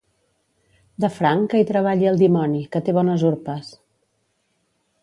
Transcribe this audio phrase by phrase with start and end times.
[1.05, 3.71] De franc, que hi treballi el dimoni, que té bones urpes.